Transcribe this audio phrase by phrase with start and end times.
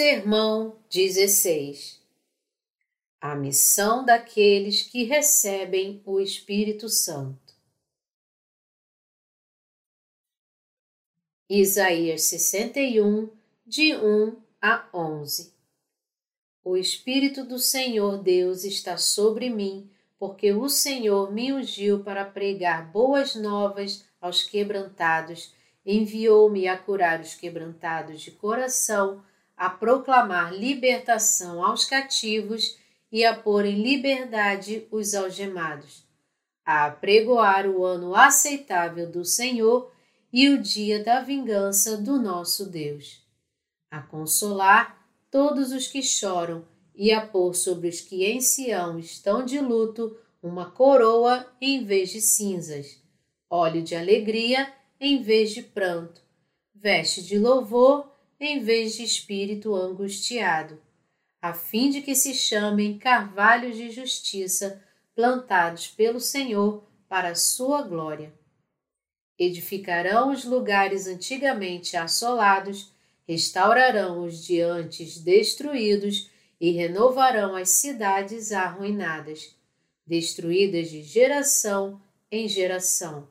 [0.00, 2.00] Sermão 16
[3.20, 7.52] A missão daqueles que recebem o Espírito Santo.
[11.50, 13.28] Isaías 61,
[13.66, 15.52] de 1 a 11
[16.62, 22.92] O Espírito do Senhor Deus está sobre mim, porque o Senhor me ungiu para pregar
[22.92, 25.52] boas novas aos quebrantados,
[25.84, 29.26] enviou-me a curar os quebrantados de coração
[29.58, 32.78] a proclamar libertação aos cativos
[33.10, 36.06] e a pôr em liberdade os algemados,
[36.64, 39.92] a apregoar o ano aceitável do Senhor
[40.32, 43.26] e o dia da vingança do nosso Deus,
[43.90, 44.96] a consolar
[45.28, 46.64] todos os que choram
[46.94, 52.10] e a pôr sobre os que em Sião estão de luto uma coroa em vez
[52.10, 53.02] de cinzas,
[53.50, 56.20] óleo de alegria em vez de pranto,
[56.72, 58.07] veste de louvor
[58.40, 60.80] em vez de espírito angustiado,
[61.40, 64.82] a fim de que se chamem carvalhos de justiça
[65.14, 68.32] plantados pelo Senhor para a sua glória.
[69.38, 72.92] Edificarão os lugares antigamente assolados,
[73.26, 76.30] restaurarão os de antes destruídos
[76.60, 79.54] e renovarão as cidades arruinadas,
[80.06, 83.28] destruídas de geração em geração.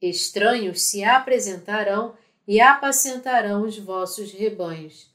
[0.00, 5.10] Estranhos se apresentarão e apacentarão os vossos rebanhos.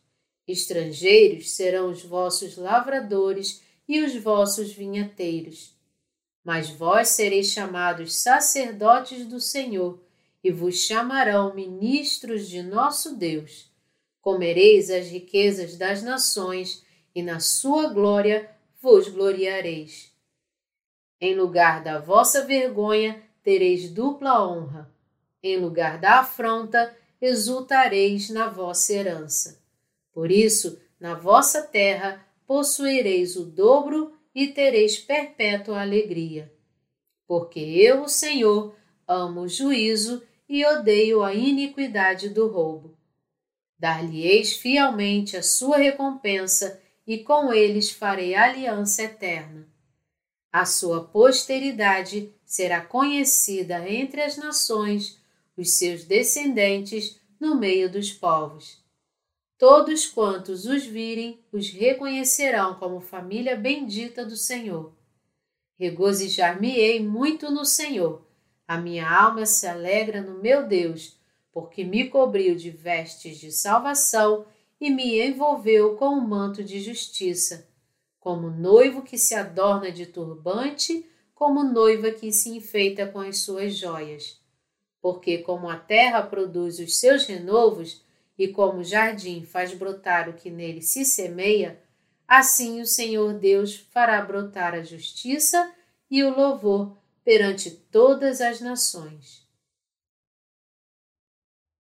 [0.48, 5.76] Estrangeiros serão os vossos lavradores e os vossos vinhateiros.
[6.44, 10.00] Mas vós sereis chamados sacerdotes do Senhor,
[10.44, 13.70] e vos chamarão ministros de nosso Deus.
[14.22, 18.50] Comereis as riquezas das nações, e na sua glória
[18.82, 20.14] vos gloriareis.
[21.20, 24.90] Em lugar da vossa vergonha tereis dupla honra.
[25.42, 29.62] Em lugar da afronta, exultareis na vossa herança.
[30.14, 36.52] Por isso, na vossa terra possuireis o dobro e tereis perpétua alegria.
[37.28, 38.76] Porque eu, o Senhor,
[39.08, 42.98] amo o juízo e odeio a iniquidade do roubo.
[43.78, 49.68] Dar-lhe-eis fielmente a sua recompensa, e com eles farei aliança eterna.
[50.52, 55.17] A sua posteridade será conhecida entre as nações
[55.58, 58.86] os seus descendentes no meio dos povos.
[59.58, 64.94] Todos quantos os virem os reconhecerão como família bendita do Senhor.
[65.80, 68.22] Regozijar-me-ei muito no Senhor.
[68.68, 71.18] A minha alma se alegra no meu Deus,
[71.52, 74.46] porque me cobriu de vestes de salvação
[74.80, 77.68] e me envolveu com um manto de justiça,
[78.20, 81.04] como noivo que se adorna de turbante,
[81.34, 84.40] como noiva que se enfeita com as suas joias
[85.02, 88.04] porque como a terra produz os seus renovos
[88.38, 91.82] e como o jardim faz brotar o que nele se semeia,
[92.28, 95.74] assim o Senhor Deus fará brotar a justiça
[96.10, 99.46] e o louvor perante todas as nações.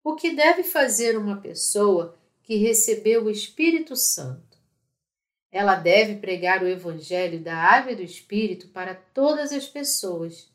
[0.03, 4.59] O que deve fazer uma pessoa que recebeu o Espírito Santo?
[5.51, 10.50] Ela deve pregar o Evangelho da Água e do Espírito para todas as pessoas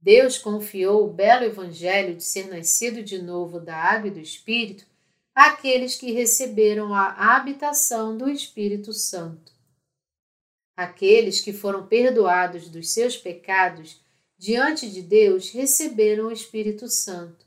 [0.00, 4.86] Deus confiou o belo evangelho de ser nascido de novo da água e do Espírito
[5.34, 9.52] àqueles que receberam a habitação do Espírito Santo.
[10.74, 14.00] Aqueles que foram perdoados dos seus pecados
[14.38, 17.44] diante de Deus receberam o Espírito Santo.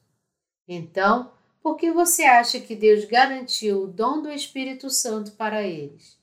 [0.67, 6.19] Então, por que você acha que Deus garantiu o dom do Espírito Santo para eles?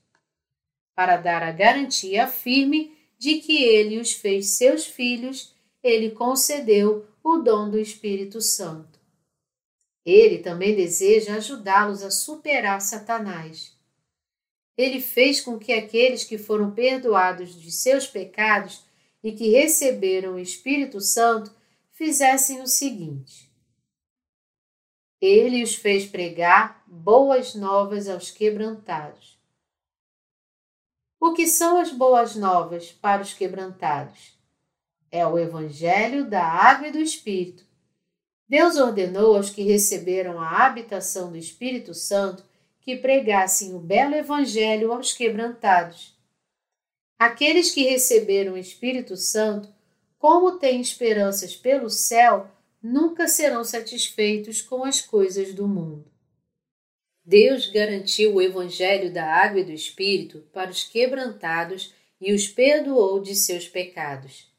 [0.95, 5.53] Para dar a garantia firme de que ele os fez seus filhos
[5.83, 8.99] ele concedeu o dom do Espírito Santo.
[10.05, 13.77] Ele também deseja ajudá-los a superar Satanás.
[14.77, 18.83] Ele fez com que aqueles que foram perdoados de seus pecados
[19.23, 21.53] e que receberam o Espírito Santo
[21.91, 23.51] fizessem o seguinte:
[25.19, 29.39] Ele os fez pregar boas novas aos quebrantados.
[31.19, 34.40] O que são as boas novas para os quebrantados?
[35.11, 37.65] É o Evangelho da Água e do Espírito.
[38.47, 42.43] Deus ordenou aos que receberam a habitação do Espírito Santo
[42.81, 46.17] que pregassem o belo Evangelho aos quebrantados.
[47.19, 49.69] Aqueles que receberam o Espírito Santo,
[50.17, 52.49] como têm esperanças pelo céu,
[52.81, 56.11] nunca serão satisfeitos com as coisas do mundo.
[57.23, 63.21] Deus garantiu o Evangelho da Água e do Espírito para os quebrantados e os perdoou
[63.21, 64.50] de seus pecados.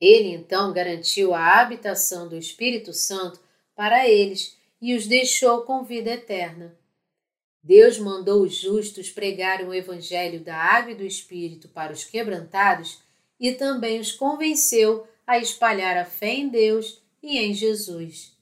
[0.00, 3.40] Ele então garantiu a habitação do Espírito Santo
[3.74, 6.76] para eles e os deixou com vida eterna.
[7.62, 13.00] Deus mandou os justos pregarem o Evangelho da Água e do Espírito para os quebrantados
[13.40, 18.36] e também os convenceu a espalhar a fé em Deus e em Jesus.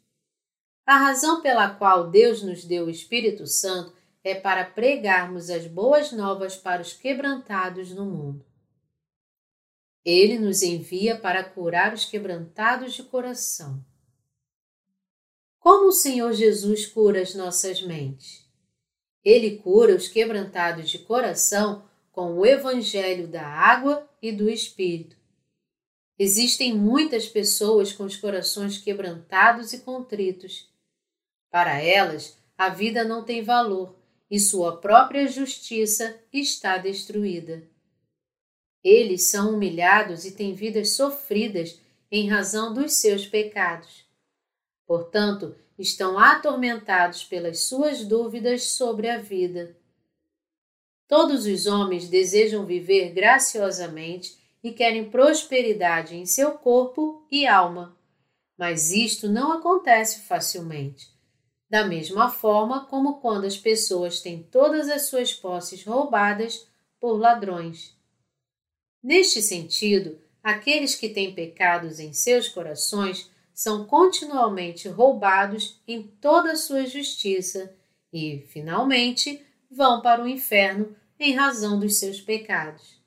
[0.85, 3.93] A razão pela qual Deus nos deu o Espírito Santo
[4.25, 8.45] é para pregarmos as boas novas para os quebrantados no mundo.
[10.05, 13.85] Ele nos envia para curar os quebrantados de coração.
[15.59, 18.45] Como o Senhor Jesus cura as nossas mentes?
[19.25, 25.17] Ele cura os quebrantados de coração com o Evangelho da água e do Espírito.
[26.19, 30.69] Existem muitas pessoas com os corações quebrantados e contritos.
[31.51, 33.97] Para elas, a vida não tem valor
[34.31, 37.69] e sua própria justiça está destruída.
[38.83, 41.81] Eles são humilhados e têm vidas sofridas
[42.11, 44.05] em razão dos seus pecados.
[44.87, 49.77] Portanto, estão atormentados pelas suas dúvidas sobre a vida.
[51.09, 57.97] Todos os homens desejam viver graciosamente e querem prosperidade em seu corpo e alma,
[58.57, 61.11] mas isto não acontece facilmente.
[61.69, 66.67] Da mesma forma como quando as pessoas têm todas as suas posses roubadas
[67.01, 67.97] por ladrões.
[69.03, 76.57] Neste sentido, aqueles que têm pecados em seus corações são continuamente roubados em toda a
[76.57, 77.75] sua justiça
[78.13, 83.01] e, finalmente, vão para o inferno em razão dos seus pecados.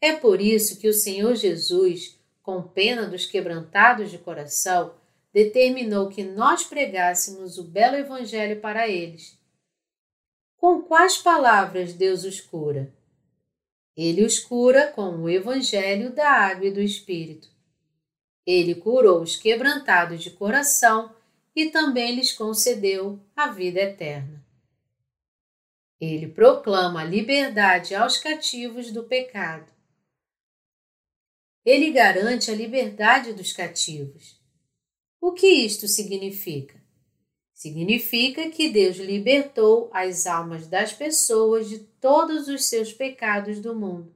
[0.00, 4.94] É por isso que o Senhor Jesus, com pena dos quebrantados de coração,
[5.32, 9.38] determinou que nós pregássemos o belo Evangelho para eles.
[10.56, 12.92] Com quais palavras Deus os cura?
[13.98, 17.50] Ele os cura com o Evangelho da Água e do Espírito.
[18.46, 21.12] Ele curou os quebrantados de coração
[21.52, 24.46] e também lhes concedeu a vida eterna.
[26.00, 29.72] Ele proclama a liberdade aos cativos do pecado.
[31.64, 34.40] Ele garante a liberdade dos cativos.
[35.20, 36.77] O que isto significa?
[37.58, 44.14] Significa que Deus libertou as almas das pessoas de todos os seus pecados do mundo.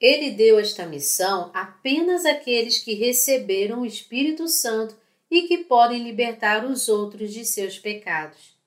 [0.00, 4.96] Ele deu esta missão apenas àqueles que receberam o Espírito Santo
[5.30, 8.58] e que podem libertar os outros de seus pecados.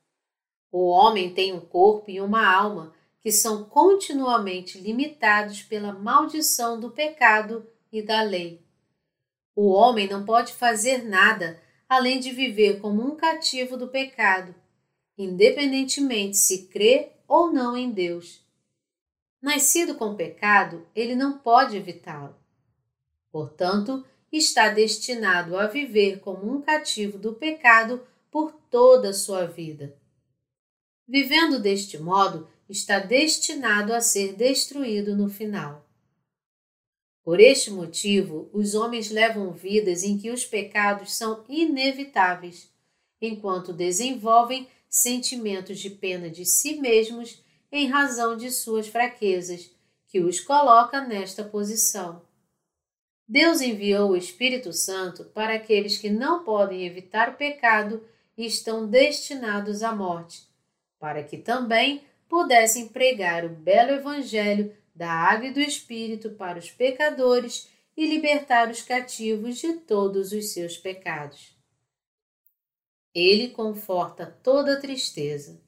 [0.72, 6.90] O homem tem um corpo e uma alma que são continuamente limitados pela maldição do
[6.90, 8.62] pecado e da lei.
[9.54, 11.62] O homem não pode fazer nada
[11.92, 14.56] além de viver como um cativo do pecado,
[15.18, 18.42] independentemente se crê ou não em Deus.
[19.42, 22.34] Nascido com pecado, ele não pode evitá-lo.
[23.30, 28.02] Portanto, está destinado a viver como um cativo do pecado
[28.32, 29.94] por toda a sua vida.
[31.06, 35.86] Vivendo deste modo, está destinado a ser destruído no final.
[37.24, 42.72] Por este motivo, os homens levam vidas em que os pecados são inevitáveis,
[43.22, 49.72] enquanto desenvolvem sentimentos de pena de si mesmos em razão de suas fraquezas,
[50.08, 52.22] que os coloca nesta posição.
[53.26, 58.04] Deus enviou o Espírito Santo para aqueles que não podem evitar o pecado
[58.38, 60.42] e estão destinados à morte,
[61.00, 66.70] para que também pudessem pregar o belo Evangelho da água e do Espírito para os
[66.70, 71.56] pecadores e libertar os cativos de todos os seus pecados.
[73.14, 75.62] Ele conforta toda tristeza.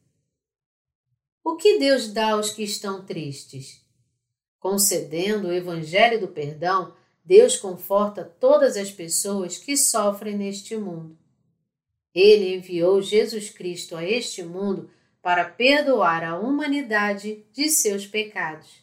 [1.44, 3.84] O que Deus dá aos que estão tristes?
[4.60, 11.18] Concedendo o Evangelho do Perdão, Deus conforta todas as pessoas que sofrem neste mundo.
[12.14, 14.90] Ele enviou Jesus Cristo a este mundo
[15.22, 18.83] para perdoar a humanidade de seus pecados.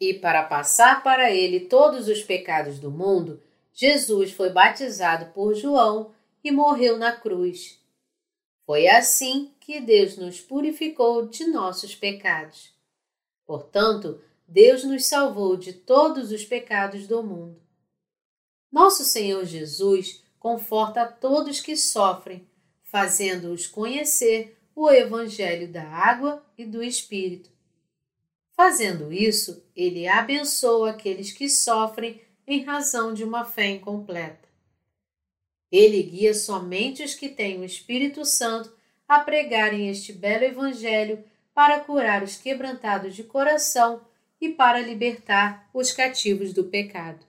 [0.00, 6.12] E para passar para ele todos os pecados do mundo, Jesus foi batizado por João
[6.42, 7.80] e morreu na cruz.
[8.64, 12.72] Foi assim que Deus nos purificou de nossos pecados.
[13.44, 17.60] Portanto, Deus nos salvou de todos os pecados do mundo.
[18.70, 22.46] Nosso Senhor Jesus conforta todos que sofrem,
[22.84, 27.57] fazendo-os conhecer o Evangelho da água e do Espírito
[28.58, 34.48] Fazendo isso, ele abençoa aqueles que sofrem em razão de uma fé incompleta.
[35.70, 41.22] Ele guia somente os que têm o Espírito Santo a pregarem este belo Evangelho
[41.54, 44.00] para curar os quebrantados de coração
[44.40, 47.24] e para libertar os cativos do pecado.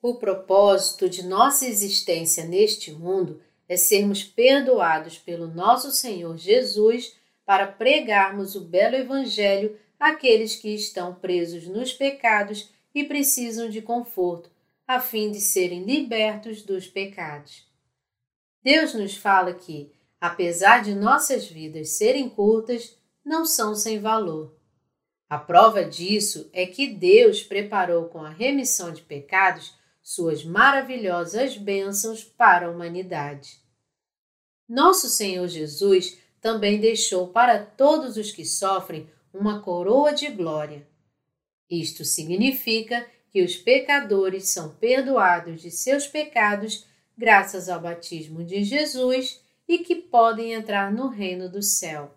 [0.00, 7.14] O propósito de nossa existência neste mundo é sermos perdoados pelo nosso Senhor Jesus
[7.44, 14.50] para pregarmos o belo Evangelho àqueles que estão presos nos pecados e precisam de conforto,
[14.86, 17.66] a fim de serem libertos dos pecados.
[18.62, 24.56] Deus nos fala que, apesar de nossas vidas serem curtas, não são sem valor.
[25.28, 32.24] A prova disso é que Deus preparou com a remissão de pecados suas maravilhosas bênçãos
[32.24, 33.60] para a humanidade.
[34.66, 39.06] Nosso Senhor Jesus também deixou para todos os que sofrem
[39.38, 40.86] uma coroa de glória.
[41.70, 49.40] Isto significa que os pecadores são perdoados de seus pecados graças ao batismo de Jesus
[49.68, 52.14] e que podem entrar no reino do céu.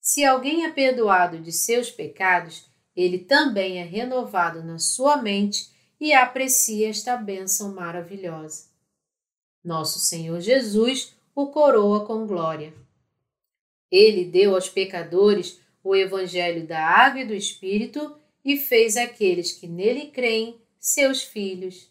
[0.00, 5.70] Se alguém é perdoado de seus pecados, ele também é renovado na sua mente
[6.00, 8.68] e aprecia esta bênção maravilhosa.
[9.62, 12.74] Nosso Senhor Jesus o coroa com glória.
[13.90, 19.66] Ele deu aos pecadores o Evangelho da Água e do Espírito e fez aqueles que
[19.66, 21.90] nele creem seus filhos.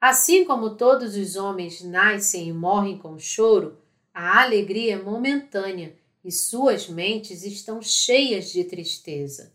[0.00, 3.78] Assim como todos os homens nascem e morrem com choro,
[4.12, 9.52] a alegria é momentânea e suas mentes estão cheias de tristeza.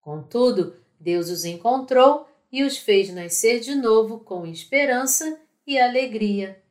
[0.00, 6.62] Contudo, Deus os encontrou e os fez nascer de novo com esperança e alegria.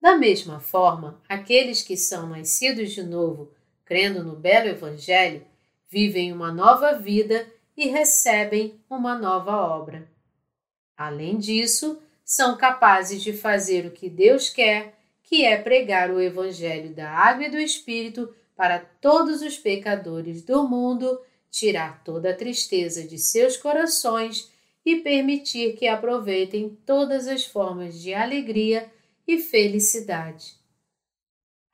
[0.00, 3.50] Da mesma forma, aqueles que são nascidos de novo,
[3.94, 5.46] crendo no belo Evangelho,
[5.88, 7.46] vivem uma nova vida
[7.76, 10.08] e recebem uma nova obra.
[10.96, 16.92] Além disso, são capazes de fazer o que Deus quer que é pregar o Evangelho
[16.92, 23.06] da Água e do Espírito para todos os pecadores do mundo, tirar toda a tristeza
[23.06, 24.50] de seus corações
[24.84, 28.90] e permitir que aproveitem todas as formas de alegria
[29.24, 30.63] e felicidade.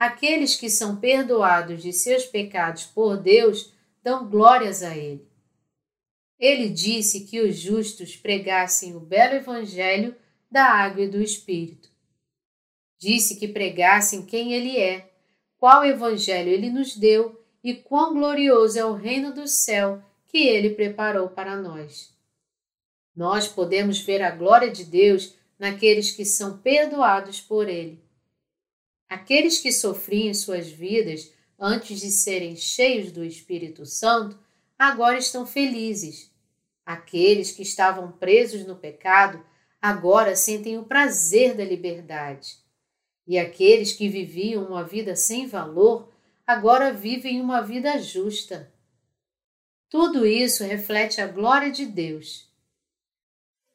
[0.00, 3.70] Aqueles que são perdoados de seus pecados por Deus
[4.02, 5.28] dão glórias a Ele.
[6.38, 10.16] Ele disse que os justos pregassem o belo Evangelho
[10.50, 11.90] da água e do Espírito.
[12.98, 15.12] Disse que pregassem quem Ele é,
[15.58, 20.70] qual Evangelho Ele nos deu e quão glorioso é o reino do céu que Ele
[20.70, 22.14] preparou para nós.
[23.14, 28.02] Nós podemos ver a glória de Deus naqueles que são perdoados por Ele.
[29.10, 34.38] Aqueles que sofriam suas vidas antes de serem cheios do Espírito Santo,
[34.78, 36.30] agora estão felizes.
[36.86, 39.44] Aqueles que estavam presos no pecado
[39.82, 42.58] agora sentem o prazer da liberdade.
[43.26, 46.08] E aqueles que viviam uma vida sem valor,
[46.46, 48.72] agora vivem uma vida justa.
[49.88, 52.48] Tudo isso reflete a glória de Deus.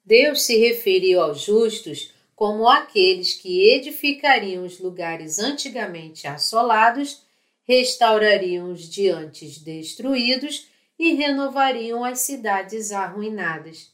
[0.05, 7.23] Deus se referiu aos justos como aqueles que edificariam os lugares antigamente assolados,
[7.63, 10.67] restaurariam os de antes destruídos
[10.99, 13.91] e renovariam as cidades arruinadas.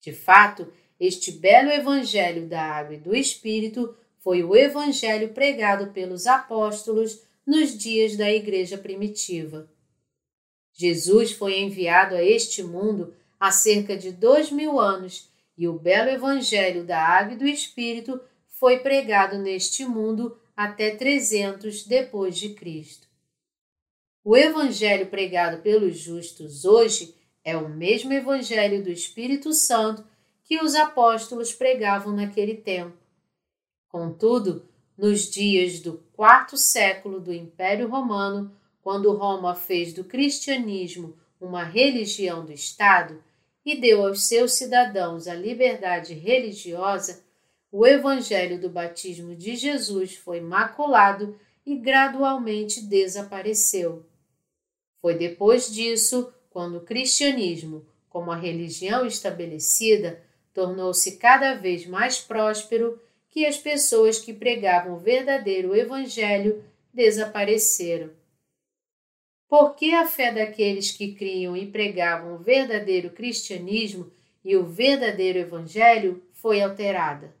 [0.00, 6.26] De fato, este belo Evangelho da Água e do Espírito foi o evangelho pregado pelos
[6.26, 9.70] apóstolos nos dias da Igreja primitiva.
[10.72, 16.10] Jesus foi enviado a este mundo há cerca de dois mil anos e o belo
[16.10, 23.06] Evangelho da Água e do Espírito foi pregado neste mundo até 300 depois de Cristo.
[24.24, 30.04] O Evangelho pregado pelos justos hoje é o mesmo Evangelho do Espírito Santo
[30.42, 32.96] que os apóstolos pregavam naquele tempo.
[33.88, 38.50] Contudo, nos dias do quarto século do Império Romano,
[38.82, 43.22] quando Roma fez do cristianismo uma religião do Estado
[43.66, 47.24] e deu aos seus cidadãos a liberdade religiosa,
[47.72, 54.06] o evangelho do batismo de Jesus foi maculado e gradualmente desapareceu.
[55.02, 60.22] Foi depois disso, quando o cristianismo, como a religião estabelecida,
[60.54, 68.10] tornou-se cada vez mais próspero que as pessoas que pregavam o verdadeiro Evangelho desapareceram.
[69.48, 74.10] Por que a fé daqueles que criam e pregavam o verdadeiro cristianismo
[74.44, 77.34] e o verdadeiro Evangelho foi alterada?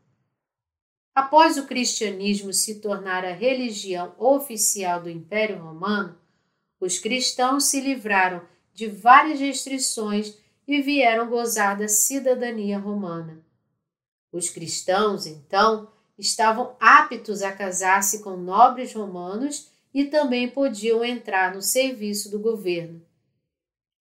[1.14, 6.16] Após o cristianismo se tornar a religião oficial do Império Romano,
[6.78, 13.42] os cristãos se livraram de várias restrições e vieram gozar da cidadania romana.
[14.30, 21.62] Os cristãos, então, estavam aptos a casar-se com nobres romanos e também podiam entrar no
[21.62, 23.00] serviço do governo.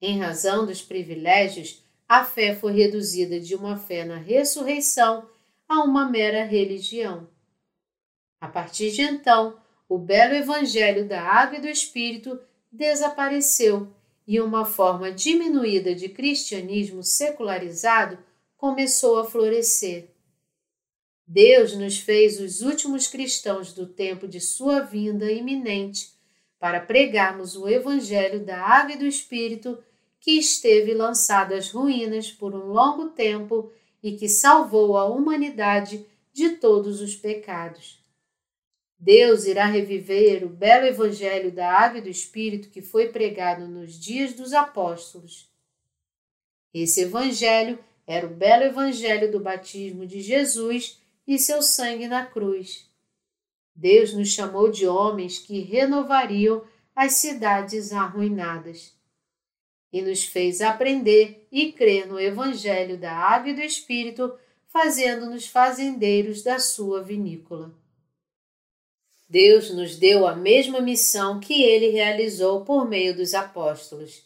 [0.01, 5.25] Em razão dos privilégios, a fé foi reduzida de uma fé na ressurreição
[5.69, 7.29] a uma mera religião.
[8.41, 13.87] A partir de então, o belo Evangelho da Água e do Espírito desapareceu
[14.27, 18.19] e uma forma diminuída de cristianismo secularizado
[18.57, 20.09] começou a florescer.
[21.27, 26.13] Deus nos fez os últimos cristãos do tempo de sua vinda iminente
[26.59, 29.83] para pregarmos o Evangelho da Água e do Espírito
[30.19, 36.49] que esteve lançado às ruínas por um longo tempo e que salvou a humanidade de
[36.51, 38.03] todos os pecados.
[38.99, 43.99] Deus irá reviver o belo Evangelho da Água e do Espírito que foi pregado nos
[43.99, 45.49] dias dos apóstolos.
[46.73, 52.89] Esse Evangelho era o belo Evangelho do batismo de Jesus e seu sangue na cruz.
[53.75, 56.63] Deus nos chamou de homens que renovariam
[56.95, 58.95] as cidades arruinadas
[59.91, 66.43] e nos fez aprender e crer no Evangelho da Água e do Espírito, fazendo-nos fazendeiros
[66.43, 67.73] da sua vinícola.
[69.27, 74.23] Deus nos deu a mesma missão que ele realizou por meio dos apóstolos.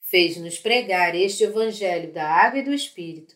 [0.00, 3.34] Fez-nos pregar este Evangelho da Água e do Espírito.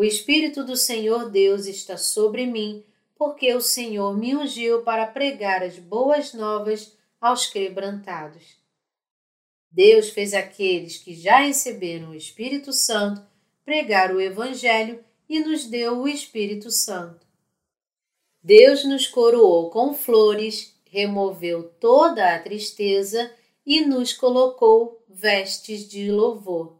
[0.00, 2.82] O Espírito do Senhor Deus está sobre mim,
[3.18, 8.56] porque o Senhor me ungiu para pregar as boas novas aos quebrantados.
[9.70, 13.20] Deus fez aqueles que já receberam o Espírito Santo
[13.62, 17.26] pregar o Evangelho e nos deu o Espírito Santo.
[18.42, 23.30] Deus nos coroou com flores, removeu toda a tristeza
[23.66, 26.79] e nos colocou vestes de louvor.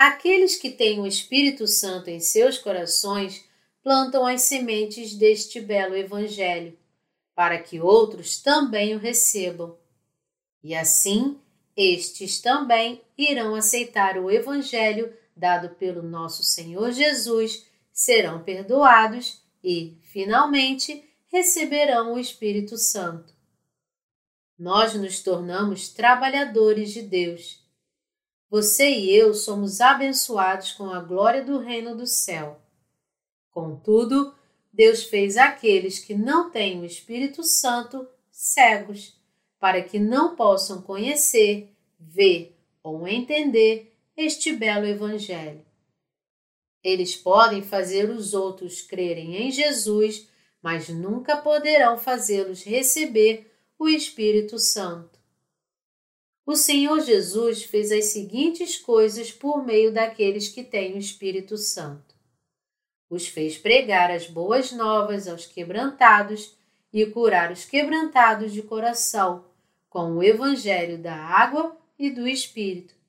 [0.00, 3.44] Aqueles que têm o Espírito Santo em seus corações
[3.82, 6.74] plantam as sementes deste belo Evangelho,
[7.34, 9.76] para que outros também o recebam.
[10.64, 11.38] E assim,
[11.76, 21.04] estes também irão aceitar o Evangelho dado pelo nosso Senhor Jesus, serão perdoados e, finalmente,
[21.26, 23.34] receberão o Espírito Santo.
[24.58, 27.59] Nós nos tornamos trabalhadores de Deus.
[28.50, 32.60] Você e eu somos abençoados com a glória do reino do céu.
[33.48, 34.34] Contudo,
[34.72, 39.16] Deus fez aqueles que não têm o Espírito Santo cegos,
[39.60, 45.64] para que não possam conhecer, ver ou entender este belo Evangelho.
[46.82, 50.28] Eles podem fazer os outros crerem em Jesus,
[50.60, 55.19] mas nunca poderão fazê-los receber o Espírito Santo.
[56.50, 62.16] O Senhor Jesus fez as seguintes coisas por meio daqueles que têm o Espírito Santo.
[63.08, 66.56] Os fez pregar as boas novas aos quebrantados
[66.92, 69.44] e curar os quebrantados de coração,
[69.88, 73.00] com o Evangelho da água e do Espírito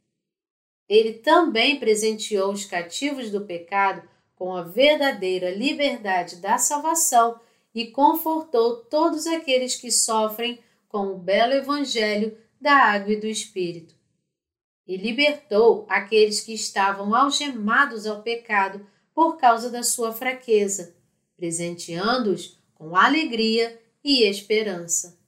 [0.92, 4.04] ele também presenteou os cativos do pecado
[4.36, 7.40] com a verdadeira liberdade da salvação
[7.74, 13.96] e confortou todos aqueles que sofrem com o belo Evangelho da água e do Espírito.
[14.88, 20.96] E libertou aqueles que estavam algemados ao pecado por causa da sua fraqueza,
[21.36, 25.20] presenteando-os com alegria e esperança.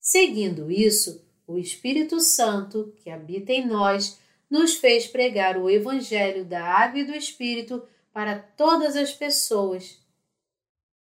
[0.00, 4.18] Seguindo isso, o Espírito Santo, que habita em nós,
[4.50, 9.98] nos fez pregar o Evangelho da Água e do Espírito para todas as pessoas.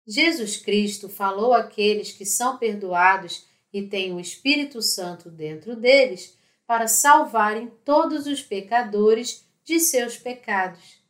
[0.07, 6.87] Jesus Cristo falou àqueles que são perdoados e têm o Espírito Santo dentro deles para
[6.87, 11.01] salvarem todos os pecadores de seus pecados.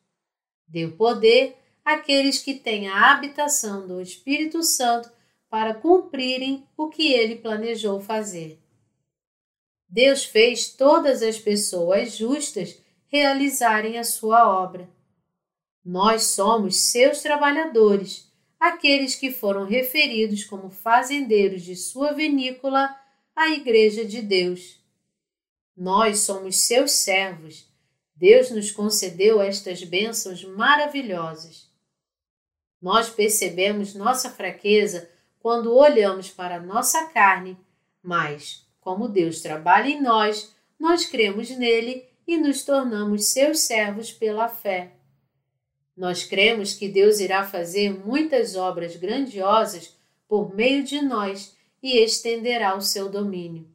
[0.67, 5.11] Deu poder àqueles que têm a habitação do Espírito Santo
[5.49, 8.59] para cumprirem o que ele planejou fazer.
[9.89, 14.89] Deus fez todas as pessoas justas realizarem a sua obra.
[15.85, 18.30] Nós somos seus trabalhadores,
[18.61, 22.95] aqueles que foram referidos como fazendeiros de sua vinícola,
[23.35, 24.79] a Igreja de Deus.
[25.75, 27.67] Nós somos seus servos.
[28.15, 31.71] Deus nos concedeu estas bênçãos maravilhosas.
[32.83, 37.57] Nós percebemos nossa fraqueza quando olhamos para nossa carne,
[38.03, 44.49] mas, como Deus trabalha em nós, nós cremos nele e nos tornamos seus servos pela
[44.49, 45.00] fé.
[45.97, 49.97] Nós cremos que Deus irá fazer muitas obras grandiosas
[50.29, 53.69] por meio de nós e estenderá o seu domínio.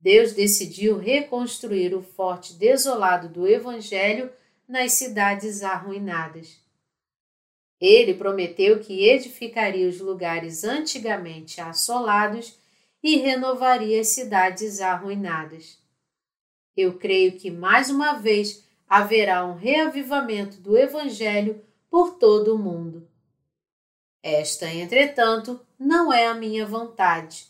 [0.00, 4.30] Deus decidiu reconstruir o forte desolado do Evangelho
[4.68, 6.60] nas cidades arruinadas.
[7.80, 12.58] Ele prometeu que edificaria os lugares antigamente assolados
[13.02, 15.78] e renovaria as cidades arruinadas.
[16.76, 23.08] Eu creio que mais uma vez haverá um reavivamento do Evangelho por todo o mundo.
[24.22, 27.46] Esta, entretanto, não é a minha vontade.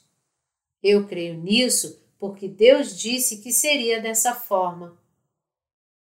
[0.83, 4.97] Eu creio nisso porque Deus disse que seria dessa forma.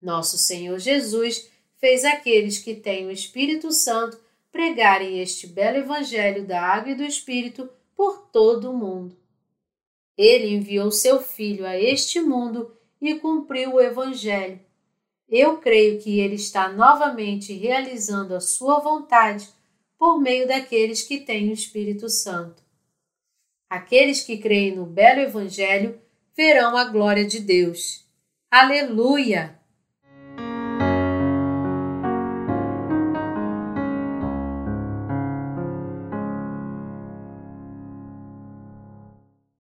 [0.01, 4.21] Nosso Senhor Jesus fez aqueles que têm o Espírito Santo
[4.51, 9.17] pregarem este belo Evangelho da Água e do Espírito por todo o mundo.
[10.17, 14.61] Ele enviou seu Filho a este mundo e cumpriu o Evangelho.
[15.29, 19.49] Eu creio que ele está novamente realizando a sua vontade
[19.99, 22.63] por meio daqueles que têm o Espírito Santo.
[23.69, 26.01] Aqueles que creem no belo Evangelho
[26.37, 28.07] verão a glória de Deus.
[28.51, 29.56] Aleluia!